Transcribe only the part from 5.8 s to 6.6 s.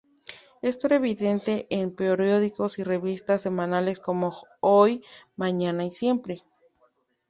y "Siempre!